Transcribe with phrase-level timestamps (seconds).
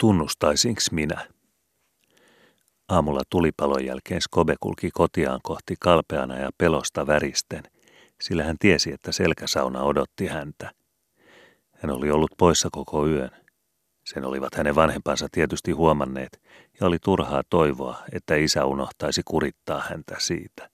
[0.00, 1.26] tunnustaisinko minä?
[2.88, 7.62] Aamulla tulipalon jälkeen Skobe kulki kotiaan kohti kalpeana ja pelosta väristen,
[8.20, 10.70] sillä hän tiesi, että selkäsauna odotti häntä.
[11.72, 13.30] Hän oli ollut poissa koko yön.
[14.04, 16.42] Sen olivat hänen vanhempansa tietysti huomanneet,
[16.80, 20.70] ja oli turhaa toivoa, että isä unohtaisi kurittaa häntä siitä.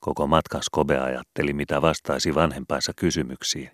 [0.00, 3.70] Koko matkan Skobe ajatteli, mitä vastaisi vanhempansa kysymyksiin,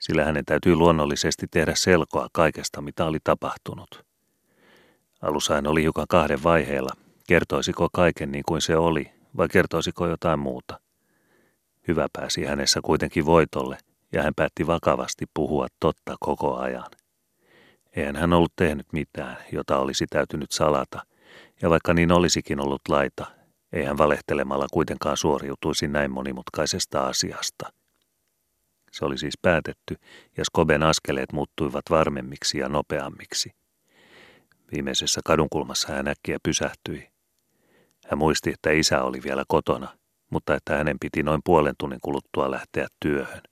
[0.00, 4.04] sillä hänen täytyy luonnollisesti tehdä selkoa kaikesta, mitä oli tapahtunut.
[5.22, 6.90] Alussa hän oli hiukan kahden vaiheella.
[7.28, 10.80] Kertoisiko kaiken niin kuin se oli, vai kertoisiko jotain muuta?
[11.88, 13.78] Hyvä pääsi hänessä kuitenkin voitolle,
[14.12, 16.90] ja hän päätti vakavasti puhua totta koko ajan.
[17.96, 21.02] Eihän hän ollut tehnyt mitään, jota olisi täytynyt salata,
[21.62, 23.26] ja vaikka niin olisikin ollut laita,
[23.72, 27.79] ei hän valehtelemalla kuitenkaan suoriutuisi näin monimutkaisesta asiasta.
[28.90, 29.96] Se oli siis päätetty,
[30.36, 33.50] ja Skoben askeleet muuttuivat varmemmiksi ja nopeammiksi.
[34.72, 37.10] Viimeisessä kadunkulmassa hän äkkiä pysähtyi.
[38.06, 39.98] Hän muisti, että isä oli vielä kotona,
[40.30, 43.42] mutta että hänen piti noin puolen tunnin kuluttua lähteä työhön.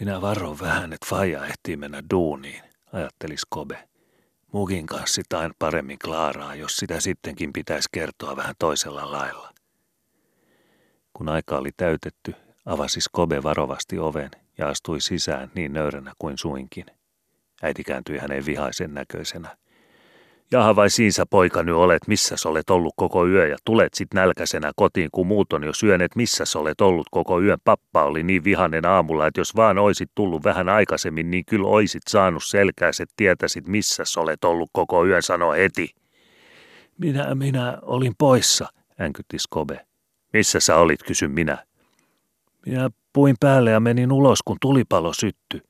[0.00, 3.88] Minä varon vähän, että Faija ehtii mennä duuniin, ajatteli Skobe.
[4.52, 9.54] Mukin kanssa aina paremmin klaaraa, jos sitä sittenkin pitäisi kertoa vähän toisella lailla.
[11.12, 12.34] Kun aika oli täytetty,
[12.66, 16.86] avasi Skobe varovasti oven ja astui sisään niin nöyränä kuin suinkin.
[17.62, 19.56] Äiti kääntyi hänen vihaisen näköisenä.
[20.50, 24.72] Jaha vai siinsä poika nyt olet, missä olet ollut koko yö ja tulet sit nälkäisenä
[24.76, 27.58] kotiin, kun muut on jo syöneet, missä olet ollut koko yön.
[27.64, 32.02] Pappa oli niin vihanen aamulla, että jos vaan oisit tullut vähän aikaisemmin, niin kyllä oisit
[32.08, 35.94] saanut selkääset, tietäisit missä olet ollut koko yön, sano heti.
[36.98, 38.68] Minä, minä olin poissa,
[39.00, 39.86] änkytti Skobe.
[40.32, 41.66] Missä sä olit, kysyn minä.
[42.66, 45.60] Minä puin päälle ja menin ulos, kun tulipalo syttyi,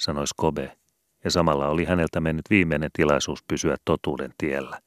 [0.00, 0.76] sanoi Skobe
[1.24, 4.78] ja samalla oli häneltä mennyt viimeinen tilaisuus pysyä totuuden tiellä.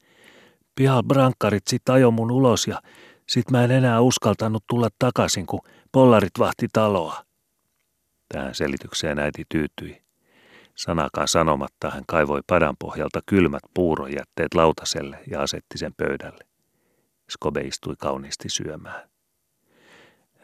[0.76, 2.82] Pian brankkarit sit ajo mun ulos ja
[3.28, 5.60] sit mä en enää uskaltanut tulla takaisin, kun
[5.92, 7.26] pollarit vahti taloa.
[8.30, 10.04] Tähän selitykseen äiti tyytyi.
[10.76, 16.46] Sanakaan sanomatta hän kaivoi padan pohjalta kylmät puurojätteet lautaselle ja asetti sen pöydälle.
[17.30, 19.13] Skobe istui kauniisti syömään.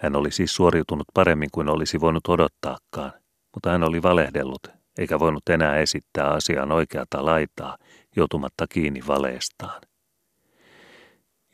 [0.02, 3.12] Hän oli siis suoriutunut paremmin kuin olisi voinut odottaakaan,
[3.54, 7.78] mutta hän oli valehdellut eikä voinut enää esittää asian oikeata laitaa,
[8.16, 9.82] joutumatta kiinni valeestaan.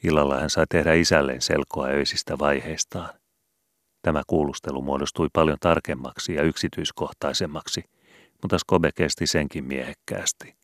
[0.03, 3.09] Illalla hän sai tehdä isälleen selkoa öisistä vaiheistaan.
[4.01, 7.83] Tämä kuulustelu muodostui paljon tarkemmaksi ja yksityiskohtaisemmaksi,
[8.41, 10.55] mutta Skobe kesti senkin miehekkäästi.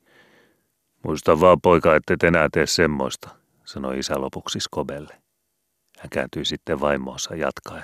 [1.04, 3.30] Muista vaan poika, et enää tee semmoista,
[3.66, 5.21] sanoi isä lopuksi Skobelle.
[6.02, 7.84] Hän kääntyi sitten vaimoonsa jatkaen.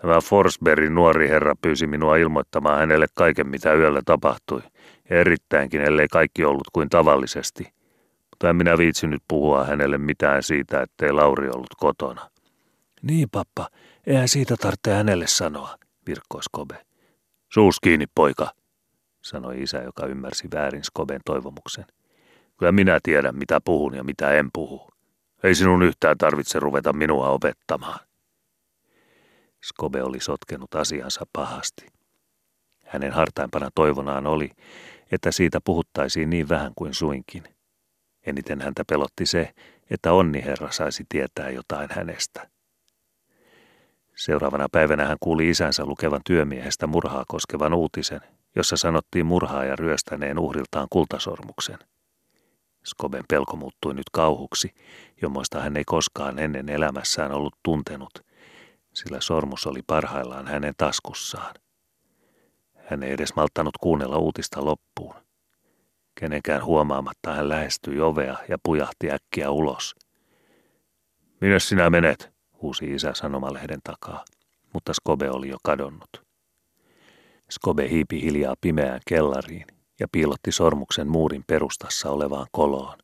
[0.00, 4.62] Tämä Forsbergin nuori herra pyysi minua ilmoittamaan hänelle kaiken, mitä yöllä tapahtui,
[5.10, 7.72] ja erittäinkin, ellei kaikki ollut kuin tavallisesti.
[8.30, 12.30] Mutta en minä viitsinyt puhua hänelle mitään siitä, ettei Lauri ollut kotona.
[13.02, 13.68] Niin, pappa,
[14.06, 15.76] eihän siitä tarvitse hänelle sanoa,
[16.06, 16.86] virkkoi Skobe.
[17.52, 18.50] Suus kiinni, poika,
[19.22, 21.84] sanoi isä, joka ymmärsi väärin Skoben toivomuksen.
[22.56, 24.87] Kyllä minä tiedän, mitä puhun ja mitä en puhu.
[25.42, 28.00] Ei sinun yhtään tarvitse ruveta minua opettamaan.
[29.62, 31.86] Skobe oli sotkenut asiansa pahasti.
[32.84, 34.50] Hänen hartaimpana toivonaan oli,
[35.12, 37.44] että siitä puhuttaisiin niin vähän kuin suinkin.
[38.26, 39.52] Eniten häntä pelotti se,
[39.90, 42.48] että onni herra saisi tietää jotain hänestä.
[44.16, 48.20] Seuraavana päivänä hän kuuli isänsä lukevan työmiehestä murhaa koskevan uutisen,
[48.56, 51.78] jossa sanottiin murhaa ja ryöstäneen uhriltaan kultasormuksen.
[52.84, 54.74] Skoben pelko muuttui nyt kauhuksi,
[55.22, 58.10] jommoista hän ei koskaan ennen elämässään ollut tuntenut–
[58.98, 61.54] sillä sormus oli parhaillaan hänen taskussaan.
[62.74, 65.14] Hän ei edes malttanut kuunnella uutista loppuun.
[66.20, 69.94] Kenenkään huomaamatta hän lähestyi ovea ja pujahti äkkiä ulos.
[71.40, 74.24] Minä sinä menet, huusi isä sanomalehden takaa,
[74.74, 76.26] mutta Skobe oli jo kadonnut.
[77.50, 79.66] Skobe hiipi hiljaa pimeään kellariin
[80.00, 82.98] ja piilotti sormuksen muurin perustassa olevaan koloon.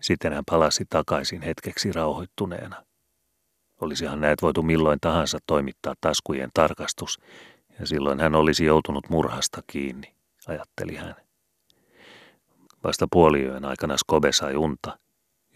[0.00, 2.84] Sitten hän palasi takaisin hetkeksi rauhoittuneena.
[3.80, 7.18] Olisihan näet voitu milloin tahansa toimittaa taskujen tarkastus,
[7.80, 10.14] ja silloin hän olisi joutunut murhasta kiinni,
[10.46, 11.14] ajatteli hän.
[12.84, 14.98] Vasta puoliyön aikana Skobe sai unta,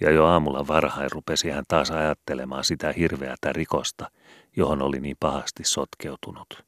[0.00, 4.10] ja jo aamulla varhain rupesi hän taas ajattelemaan sitä hirveätä rikosta,
[4.56, 6.64] johon oli niin pahasti sotkeutunut.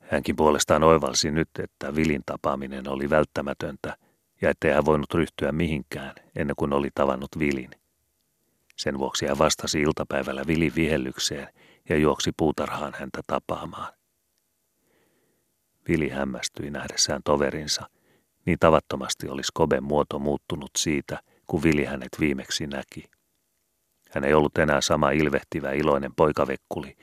[0.00, 3.96] Hänkin puolestaan oivalsi nyt, että Vilin tapaaminen oli välttämätöntä
[4.42, 7.70] ja ettei hän voinut ryhtyä mihinkään ennen kuin oli tavannut Vilin–
[8.76, 11.48] sen vuoksi hän vastasi iltapäivällä Vilin vihellykseen
[11.88, 13.92] ja juoksi puutarhaan häntä tapaamaan.
[15.88, 17.88] Vili hämmästyi nähdessään toverinsa
[18.46, 23.04] Niin tavattomasti oli Skoben muoto muuttunut siitä, kun Vili hänet viimeksi näki.
[24.10, 26.96] Hän ei ollut enää sama ilvehtivä iloinen poikavekkuli,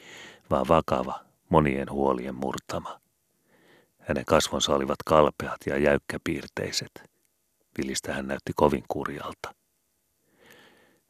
[0.49, 1.19] vaan vakava,
[1.49, 2.99] monien huolien murtama.
[3.99, 7.12] Hänen kasvonsa olivat kalpeat ja jäykkäpiirteiset.
[7.77, 9.55] Vilistä hän näytti kovin kurjalta.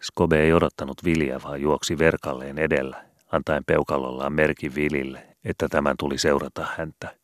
[0.01, 6.17] Skobe ei odottanut Viliä, vaan juoksi verkalleen edellä, antaen peukalollaan merkin Vilille, että tämän tuli
[6.17, 7.15] seurata häntä.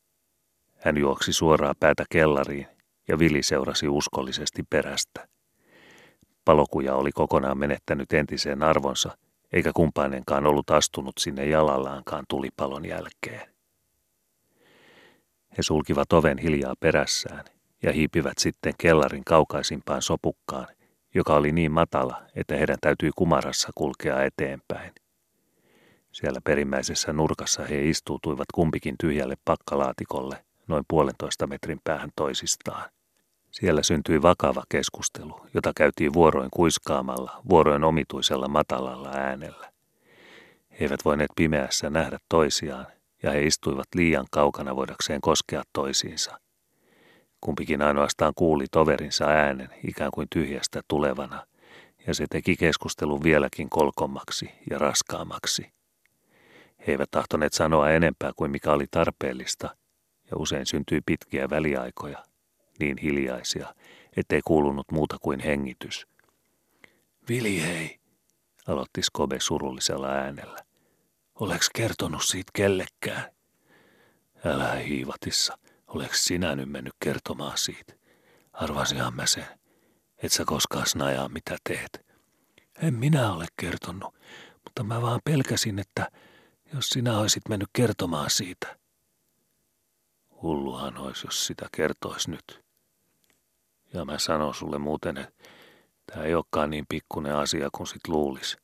[0.78, 2.68] Hän juoksi suoraan päätä kellariin,
[3.08, 5.28] ja Vili seurasi uskollisesti perästä.
[6.46, 9.18] Palokuja oli kokonaan menettänyt entiseen arvonsa,
[9.54, 13.50] eikä kumpainenkaan ollut astunut sinne jalallaankaan tulipalon jälkeen.
[15.58, 17.46] He sulkivat oven hiljaa perässään
[17.84, 20.68] ja hiipivät sitten kellarin kaukaisimpaan sopukkaan,
[21.16, 24.94] joka oli niin matala, että heidän täytyi kumarassa kulkea eteenpäin.
[26.12, 32.90] Siellä perimmäisessä nurkassa he istuutuivat kumpikin tyhjälle pakkalaatikolle noin puolentoista metrin päähän toisistaan.
[33.52, 39.72] Siellä syntyi vakava keskustelu, jota käytiin vuoroin kuiskaamalla, vuoroin omituisella matalalla äänellä.
[40.72, 42.88] He eivät voineet pimeässä nähdä toisiaan,
[43.24, 46.40] ja he istuivat liian kaukana voidakseen koskea toisiinsa.
[47.42, 51.46] Kumpikin ainoastaan kuuli toverinsa äänen ikään kuin tyhjästä tulevana,
[52.08, 55.72] ja se teki keskustelun vieläkin kolkommaksi ja raskaammaksi.
[56.88, 59.76] He eivät tahtoneet sanoa enempää kuin mikä oli tarpeellista,
[60.32, 62.24] ja usein syntyi pitkiä väliaikoja,
[62.80, 63.76] niin hiljaisia,
[64.18, 66.08] ettei kuulunut muuta kuin hengitys.
[67.30, 68.00] Vili hei,
[68.68, 70.60] aloitti Skobe surullisella äänellä.
[71.36, 73.32] Oleks kertonut siitä kellekään?
[74.46, 75.58] Älä hiivatissa,
[75.90, 77.94] oleks sinä nyt mennyt kertomaan siitä?
[78.54, 79.60] Arvasihan mä sen.
[80.18, 82.06] Et sä koskaan snajaa mitä teet.
[82.82, 84.16] En minä ole kertonut,
[84.54, 86.12] mutta mä vaan pelkäsin, että
[86.74, 88.80] jos sinä olisit mennyt kertomaan siitä.
[90.42, 92.64] Hulluhan olisi, jos sitä kertois nyt.
[93.94, 95.44] Ja mä sanon sulle muuten, että
[96.06, 98.58] tämä ei olekaan niin pikkuinen asia kuin sit luulis.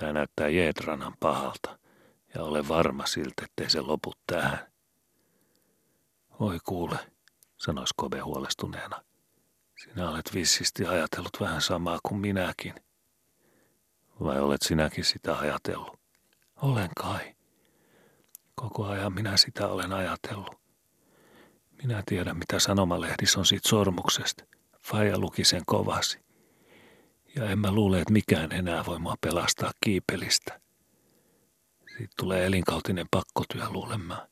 [0.00, 1.78] Tämä näyttää Jeetranan pahalta
[2.34, 4.71] ja ole varma siltä, ettei se lopu tähän.
[6.42, 6.98] Oi kuule,
[7.56, 9.04] sanoi Skobe huolestuneena.
[9.78, 12.74] Sinä olet vissisti ajatellut vähän samaa kuin minäkin.
[14.20, 16.00] Vai olet sinäkin sitä ajatellut?
[16.56, 17.34] Olen kai.
[18.54, 20.54] Koko ajan minä sitä olen ajatellut.
[21.82, 24.44] Minä tiedän, mitä sanomalehdissä on siitä sormuksesta.
[24.80, 26.20] Faija luki sen kovasi.
[27.36, 30.60] Ja en mä luule, että mikään enää voi mua pelastaa kiipelistä.
[31.96, 34.28] Siitä tulee elinkautinen pakkotyö, luulen mä.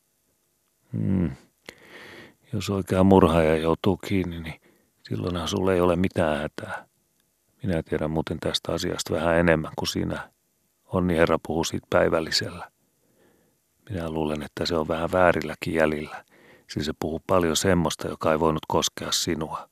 [0.92, 1.36] Hmm.
[2.52, 4.60] Jos oikea murhaaja joutuu kiinni, niin
[5.08, 6.86] silloinhan sulle ei ole mitään hätää.
[7.62, 10.30] Minä tiedän muuten tästä asiasta vähän enemmän kuin sinä.
[10.84, 12.70] Onni herra puhuu siitä päivällisellä.
[13.90, 16.24] Minä luulen, että se on vähän väärilläkin jäljillä.
[16.70, 19.68] Siis se puhuu paljon semmoista, joka ei voinut koskea sinua.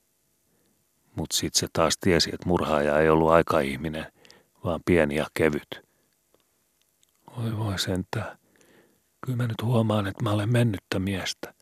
[1.17, 4.13] Mutta sitten se taas tiesi, että murhaaja ei ollut aikaihminen,
[4.65, 5.69] vaan pieni ja kevyt.
[7.37, 8.39] Voi voi sentää.
[9.27, 11.55] Kyllä mä nyt huomaan, että mä olen mennyttä miestä.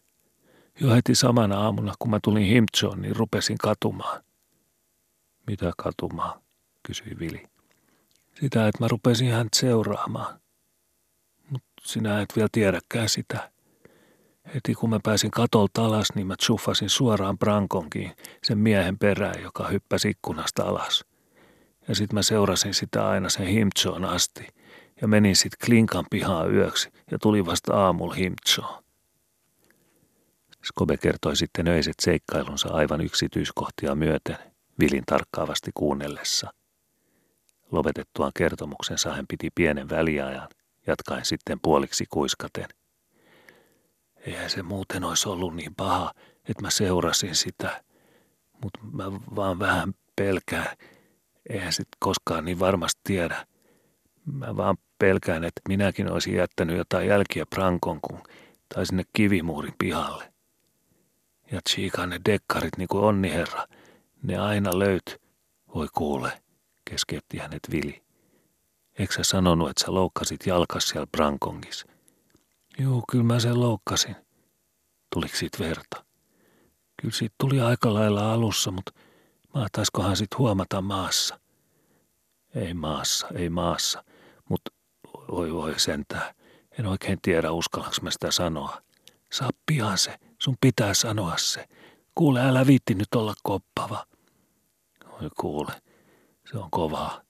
[0.80, 4.22] Jo heti samana aamuna, kun mä tulin Himtsoon, niin rupesin katumaan.
[5.46, 6.40] Mitä katumaan?
[6.82, 7.42] kysyi Vili.
[8.40, 10.40] Sitä, että mä rupesin häntä seuraamaan.
[11.50, 13.50] Mutta sinä et vielä tiedäkään sitä.
[14.54, 18.12] Heti kun mä pääsin katolta alas, niin mä tsuffasin suoraan Brankonkiin,
[18.44, 21.04] sen miehen perään, joka hyppäsi ikkunasta alas.
[21.88, 24.46] Ja sit mä seurasin sitä aina sen Himtsoon asti
[25.00, 28.85] ja menin sit Klinkan pihaan yöksi ja tuli vasta aamulla Himtsoon.
[30.66, 34.38] Skobe kertoi sitten öiset seikkailunsa aivan yksityiskohtia myöten,
[34.80, 36.50] Vilin tarkkaavasti kuunnellessa.
[37.72, 40.48] Lopetettuaan kertomuksensa hän piti pienen väliajan,
[40.86, 42.66] jatkaen sitten puoliksi kuiskaten–
[44.26, 46.12] Eihän se muuten olisi ollut niin paha,
[46.48, 47.82] että mä seurasin sitä.
[48.62, 50.76] Mutta mä vaan vähän pelkään.
[51.50, 53.46] Eihän sit koskaan niin varmasti tiedä.
[54.32, 58.22] Mä vaan pelkään, että minäkin olisin jättänyt jotain jälkiä Prankon kun,
[58.74, 60.32] tai sinne kivimuurin pihalle.
[61.52, 63.66] Ja tsiikaan ne dekkarit niin kuin onni herra.
[64.22, 65.20] Ne aina löyt.
[65.74, 66.42] Voi kuule,
[66.90, 68.02] keskeytti hänet Vili.
[68.98, 71.86] Eikö sä sanonut, että sä loukkasit jalkas siellä Brankongissa?
[72.78, 74.16] Juu, kyllä mä sen loukkasin.
[75.14, 76.04] Tuliko siitä verta?
[77.00, 78.92] Kyllä siitä tuli aika lailla alussa, mutta
[79.54, 81.40] mahtaiskohan sit huomata maassa?
[82.54, 84.04] Ei maassa, ei maassa,
[84.48, 84.70] mutta
[85.30, 86.34] voi voi sentää.
[86.78, 88.82] En oikein tiedä, uskallaks mä sitä sanoa.
[89.32, 91.64] Saa pian se, sun pitää sanoa se.
[92.14, 94.06] Kuule, älä viitti nyt olla koppava.
[95.22, 95.72] Oi kuule,
[96.50, 97.20] se on kovaa,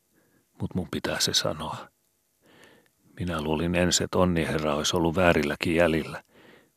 [0.61, 1.76] mutta mun pitää se sanoa.
[3.20, 6.23] Minä luulin ensin, että onni herra olisi ollut väärilläkin jäljillä,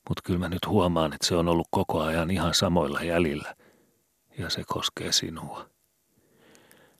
[0.09, 3.55] mutta kyllä mä nyt huomaan, että se on ollut koko ajan ihan samoilla jäljillä,
[4.37, 5.69] ja se koskee sinua.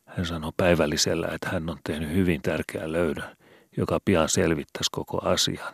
[0.05, 3.37] Hän sanoi päivällisellä, että hän on tehnyt hyvin tärkeän löydön,
[3.77, 5.73] joka pian selvittäisi koko asian.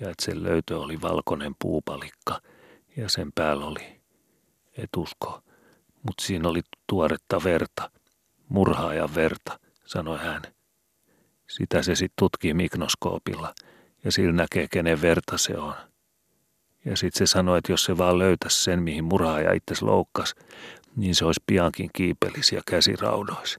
[0.00, 2.40] Ja että sen löytö oli valkoinen puupalikka
[2.96, 4.00] ja sen päällä oli,
[4.76, 5.42] et usko,
[6.02, 7.90] mutta siinä oli tuoretta verta,
[8.48, 10.42] murhaajan verta, sanoi hän.
[11.48, 13.54] Sitä se sitten tutkii mikroskoopilla
[14.04, 15.74] ja sillä näkee, kenen verta se on.
[16.84, 20.34] Ja sitten se sanoi, että jos se vaan löytäisi sen, mihin murhaaja itse loukkas,
[20.96, 23.58] niin se olisi piankin kiipelis ja käsiraudois.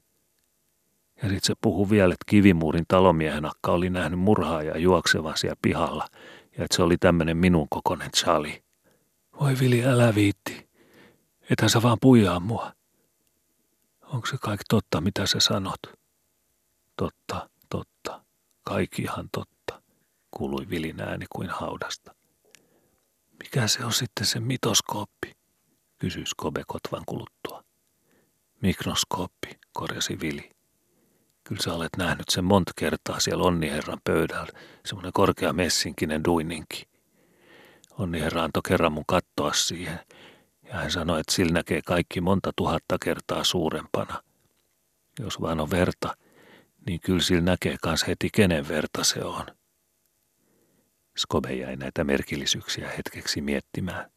[1.16, 6.06] Ja sitten se puhui vielä, että kivimuurin talomiehen akka oli nähnyt murhaaja juoksevan siellä pihalla
[6.58, 8.62] ja että se oli tämmöinen minun kokoinen Charlie.
[9.40, 10.68] Voi Vili, älä viitti.
[11.50, 12.72] Ethän sä vaan pujaa mua.
[14.02, 15.80] Onko se kaikki totta, mitä sä sanot?
[16.96, 18.24] Totta, totta.
[18.62, 19.82] Kaikki ihan totta,
[20.30, 22.14] kuului Vilin ääni kuin haudasta.
[23.42, 25.36] Mikä se on sitten se mitoskooppi?
[25.98, 27.64] kysyi Skobe kotvan kuluttua.
[28.62, 30.50] Mikroskooppi, korjasi Vili.
[31.44, 36.88] Kyllä sä olet nähnyt sen monta kertaa siellä Onniherran pöydällä, semmoinen korkea messinkinen duininki.
[37.98, 40.00] Onniherra antoi kerran mun kattoa siihen,
[40.62, 44.22] ja hän sanoi, että sillä näkee kaikki monta tuhatta kertaa suurempana.
[45.20, 46.16] Jos vaan on verta,
[46.86, 49.46] niin kyllä sillä näkee kans heti kenen verta se on.
[51.16, 54.10] Skobe jäi näitä merkillisyyksiä hetkeksi miettimään.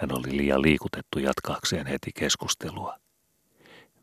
[0.00, 2.98] Hän oli liian liikutettu jatkaakseen heti keskustelua.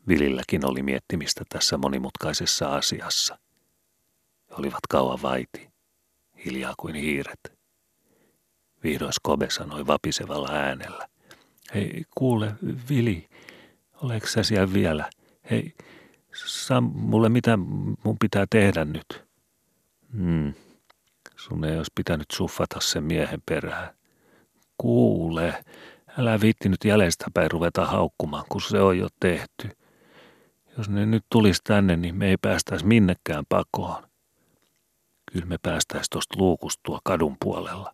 [0.08, 3.38] Vililläkin oli miettimistä tässä monimutkaisessa asiassa.
[4.50, 5.70] He olivat kauan vaiti,
[6.44, 7.61] hiljaa kuin hiiret.
[8.82, 11.08] Vihdoin Skobe sanoi vapisevalla äänellä.
[11.74, 12.54] Hei, kuule,
[12.88, 13.28] Vili,
[14.02, 15.10] oleks sä siellä vielä?
[15.50, 15.74] Hei,
[16.34, 17.56] saa mulle mitä
[18.04, 19.24] mun pitää tehdä nyt?
[20.16, 20.54] Hmm,
[21.36, 23.94] sun ei olisi pitänyt suffata sen miehen perään.
[24.78, 25.64] Kuule,
[26.18, 29.70] älä viitti nyt jäljestäpäin ruveta haukkumaan, kun se on jo tehty.
[30.78, 34.02] Jos ne nyt tulisi tänne, niin me ei päästäisi minnekään pakoon.
[35.32, 37.92] Kyllä me päästäisi tuosta luukustua kadun puolella.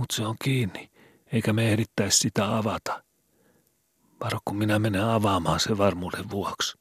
[0.00, 0.90] Mutta se on kiinni,
[1.32, 3.04] eikä me ehdittäisi sitä avata.
[4.20, 6.78] Varo, kun minä menen avaamaan se varmuuden vuoksi.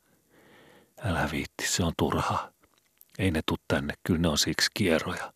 [1.03, 2.51] Älä viitti, se on turhaa.
[3.17, 5.33] Ei ne tuu tänne, kyllä ne on siksi kierroja.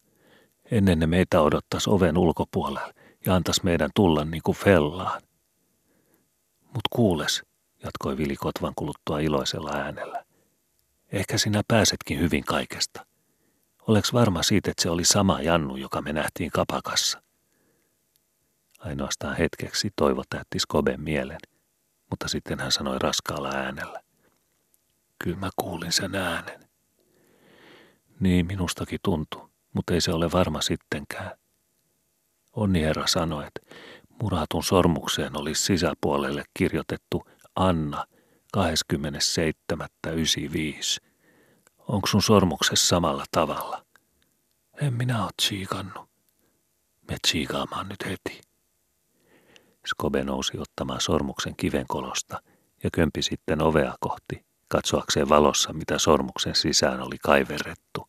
[0.72, 2.94] Ennen ne meitä odottaisi oven ulkopuolella
[3.26, 5.22] ja antaisi meidän tulla niin kuin fellaan.
[6.62, 7.44] Mut kuules,
[7.84, 10.26] jatkoi Vili Kotvan kuluttua iloisella äänellä.
[11.12, 13.06] Ehkä sinä pääsetkin hyvin kaikesta.
[13.88, 17.23] Oleks varma siitä, että se oli sama Jannu, joka me nähtiin kapakassa?
[18.86, 21.38] Ainoastaan hetkeksi toivo täytti Skoben mielen,
[22.10, 24.02] mutta sitten hän sanoi raskaalla äänellä.
[25.24, 26.60] Kyllä mä kuulin sen äänen.
[28.20, 31.32] Niin minustakin tuntui, mutta ei se ole varma sittenkään.
[32.54, 33.76] Onni herra sanoi, että
[34.22, 38.06] muratun sormukseen olisi sisäpuolelle kirjoitettu Anna
[38.58, 38.64] 27.95.
[41.78, 43.86] Onko sun sormuksessa samalla tavalla?
[44.82, 46.10] En minä ole tsiikannut.
[47.10, 48.53] Me tsiikaamaan nyt heti.
[49.86, 52.42] Skobe nousi ottamaan sormuksen kivenkolosta
[52.84, 58.08] ja kömpi sitten ovea kohti, katsoakseen valossa, mitä sormuksen sisään oli kaiverrettu.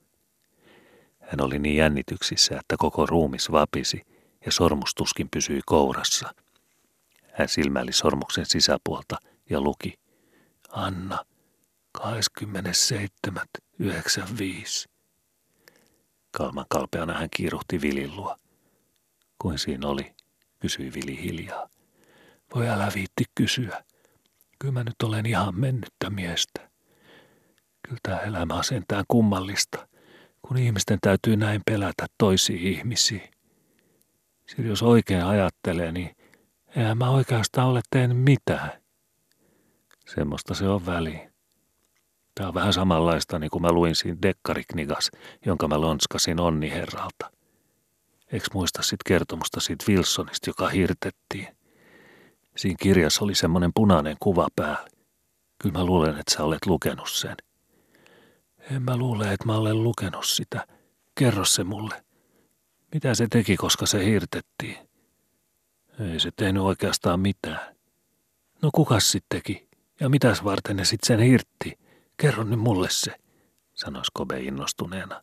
[1.21, 4.02] Hän oli niin jännityksissä, että koko ruumis vapisi
[4.47, 6.35] ja sormustuskin pysyi kourassa.
[7.33, 9.16] Hän silmäili sormuksen sisäpuolta–
[9.50, 9.95] ja luki
[10.71, 11.25] Anna
[11.99, 12.04] 27.95.
[16.31, 18.37] Kalman kalpeana hän kiiruhti Vilin luo.
[19.38, 20.14] Kuin siinä oli,
[20.64, 21.68] kysyi Vili hiljaa.
[22.54, 23.85] Voi älä viitti kysyä.
[24.59, 26.71] Kyllä mä nyt olen ihan mennyttä miestä.
[27.83, 29.88] Kyllä tämä elämä on sentään kummallista,
[30.42, 33.28] kun ihmisten täytyy näin pelätä toisia ihmisiä.
[34.49, 36.16] Sillä jos oikein ajattelee, niin
[36.76, 38.71] eihän mä oikeastaan ole tehnyt mitään.
[40.14, 41.33] Semmoista se on väliin.
[42.35, 45.11] Tämä on vähän samanlaista, niin kuin mä luin siinä Dekkariknigas,
[45.47, 47.30] jonka mä lonskasin Onni Herralta.
[48.35, 51.49] Eikö muista sit kertomusta siitä Wilsonista, joka hirtettiin?
[52.57, 54.88] Siinä kirjassa oli semmoinen punainen kuva päällä.
[55.62, 57.37] Kyllä mä luulen, että sä olet lukenut sen.
[58.71, 60.67] En mä luule, että mä olen lukenut sitä.
[61.14, 62.05] Kerro se mulle.
[62.95, 64.76] Mitä se teki, koska se hirtettiin?
[66.00, 67.76] Ei se tehnyt oikeastaan mitään.
[68.62, 69.69] No kukas sitten teki?
[70.00, 71.79] Ja mitäs varten ne sitten sen hirtti?
[72.17, 73.14] Kerro nyt mulle se,
[73.75, 75.23] sanoi Skobe innostuneena.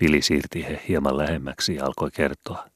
[0.00, 2.68] Vili siirti he hieman lähemmäksi ja alkoi kertoa.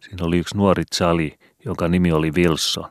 [0.00, 2.90] Siinä oli yksi nuori Charlie, jonka nimi oli Wilson.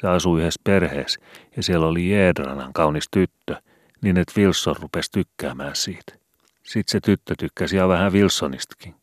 [0.00, 1.20] Se asui yhdessä perheessä
[1.56, 3.56] ja siellä oli Jeedranan kaunis tyttö,
[4.02, 6.14] niin että Wilson rupesi tykkäämään siitä.
[6.62, 8.94] Sitten se tyttö tykkäsi ja vähän Wilsonistakin,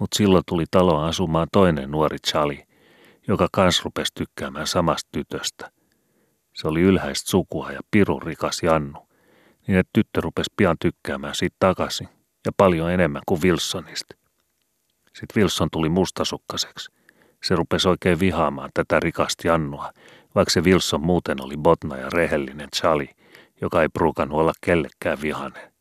[0.00, 2.66] mutta silloin tuli taloon asumaan toinen nuori Charlie,
[3.28, 5.70] joka kans rupesi tykkäämään samasta tytöstä.
[6.52, 9.08] Se oli ylhäistä sukua ja pirun rikas Jannu,
[9.66, 12.08] niin että tyttö rupesi pian tykkäämään siitä takaisin
[12.46, 14.14] ja paljon enemmän kuin Wilsonista.
[15.06, 16.90] Sitten Wilson tuli mustasukkaseksi.
[17.42, 19.92] Se rupesi oikein vihaamaan tätä rikasta Jannua,
[20.34, 23.14] vaikka se Wilson muuten oli botna ja rehellinen Charlie,
[23.60, 25.72] joka ei pruukannut olla kellekään vihainen.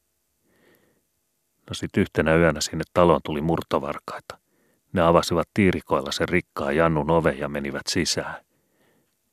[1.69, 4.37] No sit yhtenä yönä sinne taloon tuli murtovarkaita.
[4.93, 8.35] Ne avasivat tiirikoilla sen rikkaan Jannun oven ja menivät sisään.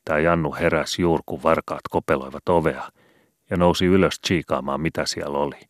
[0.05, 2.91] Tämä Jannu heräsi juuri, kun varkaat kopeloivat ovea
[3.51, 5.70] ja nousi ylös chiikaamaan, mitä siellä oli.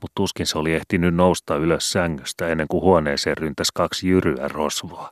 [0.00, 5.10] Mutta tuskin se oli ehtinyt nousta ylös sängystä ennen kuin huoneeseen ryntäsi kaksi jyryä rosvoa.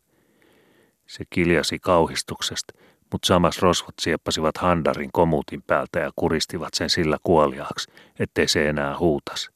[1.06, 2.74] Se kiljasi kauhistuksesta,
[3.12, 8.98] mutta samas rosvot sieppasivat handarin komuutin päältä ja kuristivat sen sillä kuoliaaksi, ettei se enää
[8.98, 9.50] huutas.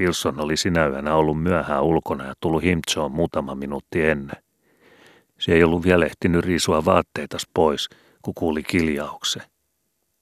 [0.00, 4.42] Wilson oli sinä yönä ollut myöhään ulkona ja tullut Himtsoon muutama minuutti ennen.
[5.38, 7.88] Se ei ollut vielä ehtinyt riisua vaatteitas pois,
[8.22, 9.42] kun kuuli kiljauksen.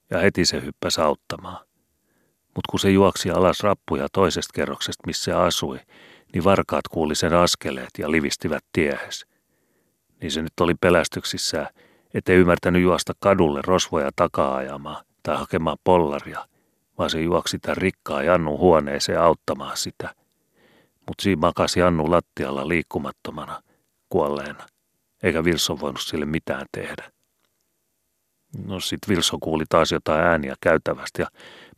[0.09, 1.64] Ja heti se hyppäsi auttamaan.
[2.55, 5.79] Mutta kun se juoksi alas rappuja toisesta kerroksesta, missä asui,
[6.33, 9.25] niin varkaat kuuli sen askeleet ja livistivät tiehes.
[10.21, 11.67] Niin se nyt oli pelästyksissään,
[12.13, 16.45] ettei ymmärtänyt juosta kadulle rosvoja takaa ajamaan tai hakemaan pollaria–
[16.97, 20.15] vaan se juoksi tämän rikkaa Jannu huoneeseen auttamaan sitä.
[21.07, 23.61] Mutta siinä makasi Jannu lattialla liikkumattomana,
[24.09, 24.65] kuolleena,
[25.23, 27.11] eikä Wilson voinut sille mitään tehdä.
[28.65, 31.27] No sit Wilson kuuli taas jotain ääniä käytävästä ja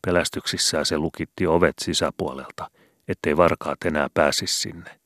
[0.05, 2.69] pelästyksissään se lukitti ovet sisäpuolelta,
[3.07, 4.99] ettei varkaat enää pääsisi sinne.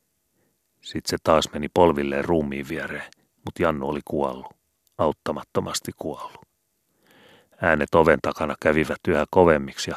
[0.82, 3.12] Sitten se taas meni polvilleen ruumiin viereen,
[3.46, 4.56] mutta Jannu oli kuollut,
[4.98, 6.42] auttamattomasti kuollut.
[7.62, 9.96] Äänet oven takana kävivät yhä kovemmiksi ja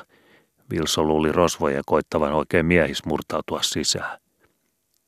[0.71, 4.19] Vilso luuli rosvojen koittavan oikein miehis murtautua sisään.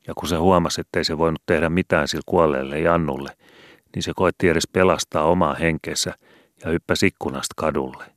[0.07, 3.37] Ja kun se huomasi, ettei se voinut tehdä mitään sillä kuolleelle Jannulle,
[3.95, 6.15] niin se koitti edes pelastaa omaa henkensä
[6.65, 8.16] ja hyppäsi ikkunasta kadulle.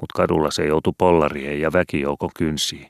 [0.00, 2.88] Mutta kadulla se joutui pollarien ja väkijoukon kynsiin,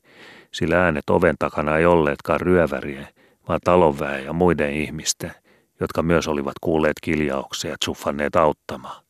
[0.53, 3.09] sillä äänet oven takana ei olleetkaan ryövärien,
[3.49, 5.33] vaan talonväen ja muiden ihmisten,
[5.81, 9.05] jotka myös olivat kuulleet kiljauksia ja tsuffanneet auttamaan.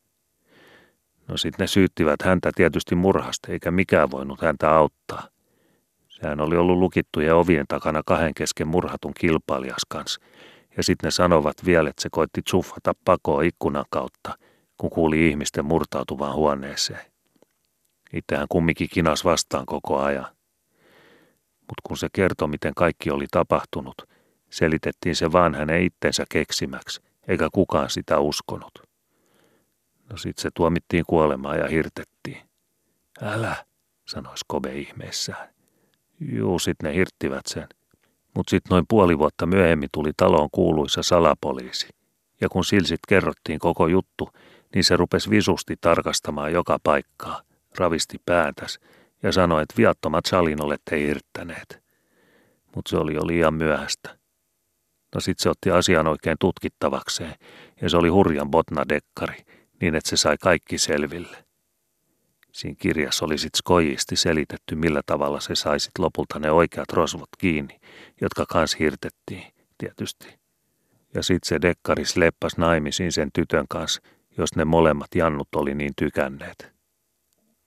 [1.28, 5.28] No sitten ne syyttivät häntä tietysti murhasta, eikä mikään voinut häntä auttaa.
[6.08, 10.20] Sehän oli ollut lukittuja ovien takana kahden kesken murhatun kilpailijas kanssa.
[10.76, 14.38] Ja sitten ne sanovat vielä, että se koitti tsuffata pakoa ikkunan kautta,
[14.76, 17.15] kun kuuli ihmisten murtautuvan huoneeseen.
[18.16, 20.26] Itsehän kummikin kinas vastaan koko ajan.
[21.60, 23.94] Mutta kun se kertoi, miten kaikki oli tapahtunut,
[24.50, 28.72] selitettiin se vaan hänen itsensä keksimäksi, eikä kukaan sitä uskonut.
[30.10, 32.38] No sit se tuomittiin kuolemaan ja hirtettiin.
[33.22, 33.56] Älä,
[34.04, 35.48] sanoi Skobe ihmeessään.
[36.20, 37.68] Juu, sit ne hirttivät sen.
[38.34, 41.88] Mut sit noin puoli vuotta myöhemmin tuli taloon kuuluisa salapoliisi.
[42.40, 44.28] Ja kun silsit kerrottiin koko juttu,
[44.74, 47.42] niin se rupesi visusti tarkastamaan joka paikkaa,
[47.78, 48.78] ravisti päätäs
[49.22, 51.82] ja sanoi, että viattomat salin olette hirttäneet.
[52.74, 54.18] Mutta se oli jo liian myöhäistä.
[55.14, 57.34] No sit se otti asian oikein tutkittavakseen,
[57.82, 59.36] ja se oli hurjan botna dekkari,
[59.80, 61.44] niin että se sai kaikki selville.
[62.52, 67.28] Siinä kirjassa oli sit skojisti selitetty, millä tavalla se sai sit lopulta ne oikeat rosvot
[67.38, 67.80] kiinni,
[68.20, 69.42] jotka kans hirtettiin,
[69.78, 70.38] tietysti.
[71.14, 74.02] Ja sit se dekkaris leppas naimisiin sen tytön kanssa,
[74.38, 76.75] jos ne molemmat jannut oli niin tykänneet.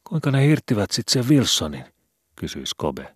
[0.09, 1.85] Kuinka ne hirttivät sit sen Wilsonin,
[2.35, 3.15] kysyi Skobe.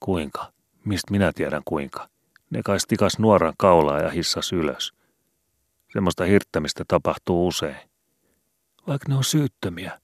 [0.00, 0.52] Kuinka?
[0.84, 2.08] Mistä minä tiedän kuinka?
[2.50, 4.92] Ne kai stikas nuoran kaulaa ja hissas ylös.
[5.92, 7.90] Semmoista hirttämistä tapahtuu usein
[8.90, 10.00] vaikka ne on syyttömiä.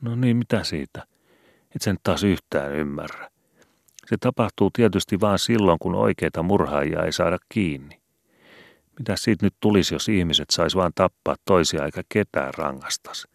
[0.00, 1.06] No niin, mitä siitä?
[1.74, 3.30] Et sen taas yhtään ymmärrä.
[4.06, 8.00] Se tapahtuu tietysti vain silloin, kun oikeita murhaajia ei saada kiinni.
[8.98, 13.28] Mitä siitä nyt tulisi, jos ihmiset sais vain tappaa toisia eikä ketään rangastas?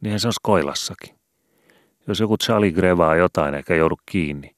[0.00, 1.17] Niinhän se on koilassakin.
[2.08, 4.56] Jos joku Charlie grevaa jotain eikä joudu kiinni,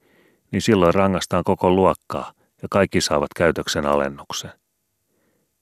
[0.52, 2.32] niin silloin rangastaan koko luokkaa
[2.62, 4.50] ja kaikki saavat käytöksen alennuksen.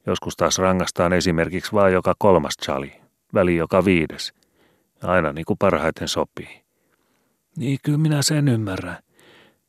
[0.07, 3.01] Joskus taas rangastaan esimerkiksi vain joka kolmas Charlie,
[3.35, 4.33] väli joka viides.
[5.03, 6.63] Aina niin kuin parhaiten sopii.
[7.57, 8.99] Niin, kyllä minä sen ymmärrän.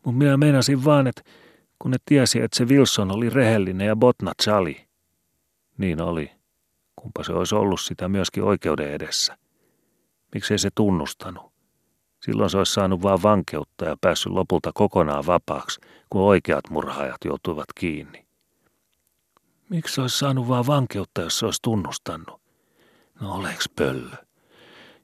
[0.05, 1.21] Mutta minä meinasin vaan, että
[1.79, 4.87] kun ne tiesi, että se Wilson oli rehellinen ja Botna Chali.
[5.77, 6.31] Niin oli.
[6.95, 9.37] Kumpa se olisi ollut sitä myöskin oikeuden edessä.
[10.33, 11.48] Miksei se tunnustanut?
[12.19, 17.73] Silloin se olisi saanut vain vankeutta ja päässyt lopulta kokonaan vapaaksi, kun oikeat murhaajat joutuivat
[17.75, 18.25] kiinni.
[19.69, 22.41] Miksi se olisi saanut vain vankeutta, jos se olisi tunnustanut?
[23.21, 24.15] No oleks pöllö?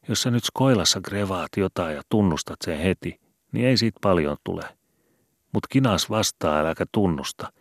[0.08, 3.20] Jos sä nyt skoilassa grevaat jotain ja tunnustat sen heti,
[3.52, 4.64] niin ei siitä paljon tule.
[5.54, 7.52] Mut kinas vastaa äläkä tunnusta,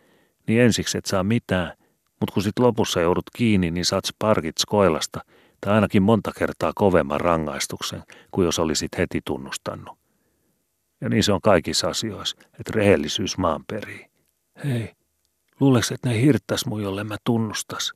[0.47, 1.73] niin ensiksi et saa mitään,
[2.19, 5.19] Mutta kun sit lopussa joudut kiinni, niin saat sparkit skoilasta
[5.65, 9.97] tai ainakin monta kertaa kovemman rangaistuksen kuin jos olisit heti tunnustanut.
[11.01, 14.05] Ja niin se on kaikissa asioissa, että rehellisyys maan perii.
[14.63, 14.93] Hei,
[15.59, 17.93] luuleks, että ne hirttäs mun, jolle mä tunnustas?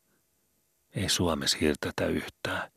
[0.96, 2.72] Ei Suomessa hirtätä yhtään.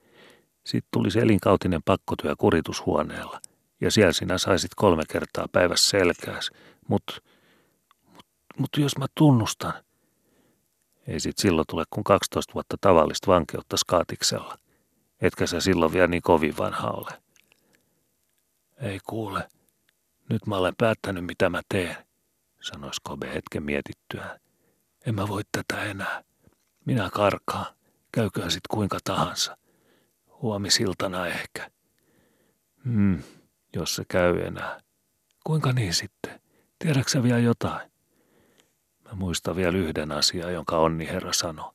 [0.67, 3.41] Sitten tulisi elinkautinen pakkotyö kuritushuoneella,
[3.81, 6.51] ja siellä sinä saisit kolme kertaa päivässä selkääs,
[6.89, 7.15] mutta
[8.13, 8.25] mut,
[8.59, 9.73] mut jos mä tunnustan,
[11.07, 14.62] ei sit silloin tule kuin 12 vuotta tavallista vankeutta skaatiksella.
[15.23, 17.23] Etkä sä silloin vielä niin kovin vanha ole.
[18.77, 19.49] Ei kuule,
[20.31, 21.97] nyt mä olen päättänyt mitä mä teen,
[22.61, 24.41] sanoi Skobe hetken mietittyään.
[25.07, 26.25] En mä voi tätä enää.
[26.85, 27.67] Minä karkaan,
[28.13, 29.57] käyköön sit kuinka tahansa.
[30.43, 31.71] Huomisiltana ehkä.
[32.85, 33.23] Hmm,
[33.77, 34.81] jos se käy enää.
[35.45, 36.41] Kuinka niin sitten?
[36.79, 37.91] Tiedätkö vielä jotain?
[39.05, 41.73] Mä muistan vielä yhden asian, jonka onni herra sanoi.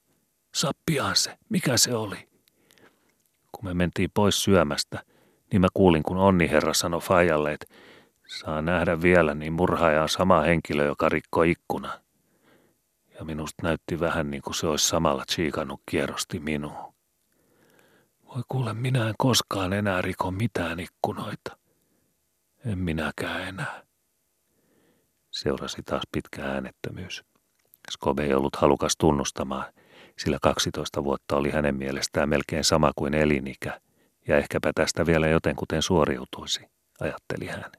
[0.55, 2.29] Sappiaan se, mikä se oli?
[3.51, 5.03] Kun me mentiin pois syömästä,
[5.51, 7.65] niin mä kuulin, kun onni herra sanoi Fajalle, että
[8.27, 11.99] saa nähdä vielä, niin murhaaja on sama henkilö, joka rikkoi ikkuna.
[13.19, 16.93] Ja minusta näytti vähän niin kuin se olisi samalla tsiikannut kierrosti minuun.
[18.25, 21.57] Voi kuule, minä en koskaan enää riko mitään ikkunoita.
[22.65, 23.83] En minäkään enää.
[25.31, 27.23] Seurasi taas pitkä äänettömyys.
[27.91, 29.65] Skobe ei ollut halukas tunnustamaan,
[30.17, 33.81] sillä 12 vuotta oli hänen mielestään melkein sama kuin elinikä,
[34.27, 37.71] ja ehkäpä tästä vielä jotenkuten suoriutuisi, ajatteli hän.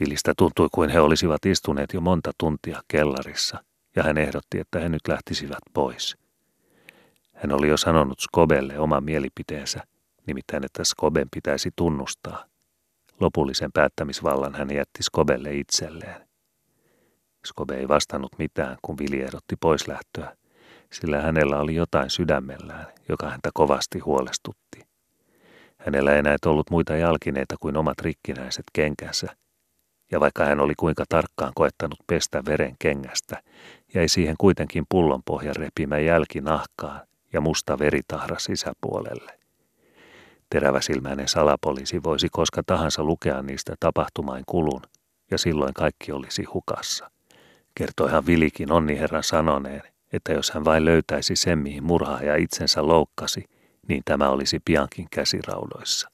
[0.00, 3.64] Vilistä tuntui kuin he olisivat istuneet jo monta tuntia kellarissa,
[3.96, 6.16] ja hän ehdotti, että he nyt lähtisivät pois.
[7.34, 9.80] Hän oli jo sanonut Skobelle oman mielipiteensä,
[10.26, 12.44] nimittäin että Skoben pitäisi tunnustaa.
[13.20, 16.28] Lopullisen päättämisvallan hän jätti Skobelle itselleen.
[17.46, 20.36] Skobe ei vastannut mitään, kun Vili ehdotti poislähtöä,
[20.92, 24.88] sillä hänellä oli jotain sydämellään, joka häntä kovasti huolestutti.
[25.78, 29.26] Hänellä ei näet ollut muita jalkineita kuin omat rikkinäiset kenkänsä,
[30.10, 33.42] ja vaikka hän oli kuinka tarkkaan koettanut pestä veren kengästä,
[33.94, 37.00] jäi siihen kuitenkin pullonpohjan repimä jälki nahkaan
[37.32, 39.38] ja musta veritahra sisäpuolelle.
[40.50, 44.82] Teräväsilmäinen salapoliisi voisi koska tahansa lukea niistä tapahtumain kulun,
[45.30, 47.10] ja silloin kaikki olisi hukassa.
[47.74, 53.44] Kertoihan Vilikin onni herran sanoneen, että jos hän vain löytäisi sen, mihin murhaaja itsensä loukkasi,
[53.88, 56.10] niin tämä olisi piankin käsiraudoissa.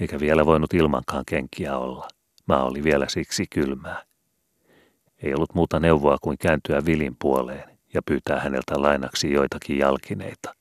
[0.00, 2.08] Eikä vielä voinut ilmankaan kenkiä olla.
[2.46, 4.02] Maa oli vielä siksi kylmää.
[5.22, 10.54] Ei ollut muuta neuvoa kuin kääntyä Vilin puoleen ja pyytää häneltä lainaksi joitakin jalkineita.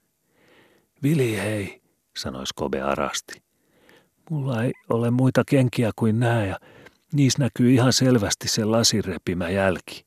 [1.03, 1.81] Vili hei,
[2.17, 3.41] sanoi Skobe arasti.
[4.29, 6.57] Mulla ei ole muita kenkiä kuin nämä ja
[7.15, 10.04] Niissä näkyy ihan selvästi se lasirepimä jälki.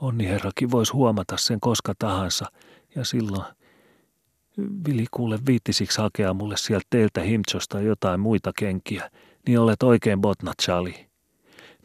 [0.00, 2.46] Onni herrakin voisi huomata sen koska tahansa,
[2.94, 3.44] ja silloin
[4.58, 9.10] Vili kuule viittisiksi hakea mulle sieltä teiltä himtsosta jotain muita kenkiä,
[9.46, 11.08] niin olet oikein botnatsali.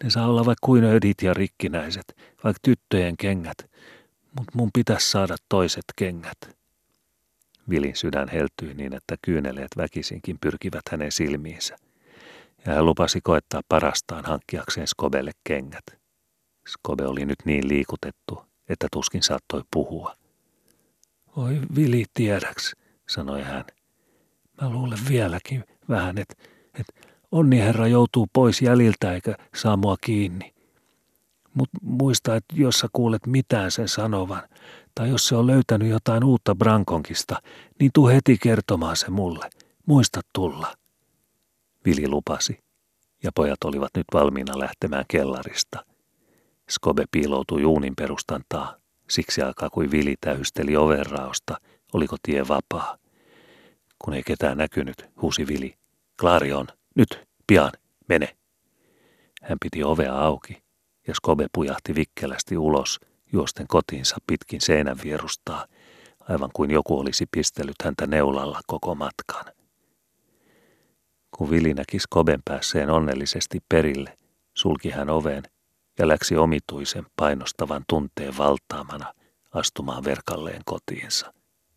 [0.04, 3.58] Ne saa olla vaikka kuin ödit ja rikkinäiset, vaikka tyttöjen kengät,
[4.38, 6.38] mutta mun pitäisi saada toiset kengät.
[7.70, 11.76] Vilin sydän heltyi niin, että kyyneleet väkisinkin pyrkivät hänen silmiinsä
[12.66, 16.03] ja hän lupasi koettaa parastaan hankkiakseen Skobelle kengät.
[16.68, 20.16] Skobe oli nyt niin liikutettu, että tuskin saattoi puhua.
[21.36, 22.76] Oi vili tiedäks,
[23.10, 23.66] sanoi hän.
[24.62, 26.36] Mä luulen vieläkin vähän, että
[26.80, 26.88] et
[27.32, 30.54] onni herra joutuu pois jäljiltä eikä saa mua kiinni.
[31.54, 34.42] Mut muista, että jos sä kuulet mitään sen sanovan,
[34.96, 37.42] tai jos se on löytänyt jotain uutta Brankonkista,
[37.80, 39.50] niin tuu heti kertomaan se mulle.
[39.86, 40.74] Muista tulla.
[41.86, 42.60] Vili lupasi,
[43.24, 45.86] ja pojat olivat nyt valmiina lähtemään kellarista.
[46.70, 48.76] Skobe piiloutui juunin perustan taa,
[49.10, 51.58] siksi aikaa kuin Vili tähysteli overraosta,
[51.94, 52.98] oliko tie vapaa.
[54.00, 55.76] Kun ei ketään näkynyt, huusi Vili.
[56.20, 57.72] Klaari on, nyt, pian,
[58.10, 58.36] mene.
[59.42, 60.64] Hän piti ovea auki,
[61.08, 63.00] ja Skobe pujahti vikkelästi ulos,
[63.34, 65.66] juosten kotiinsa pitkin seinän vierustaa,
[66.20, 69.46] aivan kuin joku olisi pistellyt häntä neulalla koko matkan.
[71.32, 74.18] Kun Vili näki Skoben päässeen onnellisesti perille,
[74.58, 75.44] sulki hän oven
[76.00, 79.14] ja läksi omituisen painostavan tunteen valtaamana
[79.54, 81.34] astumaan verkalleen kotiinsa.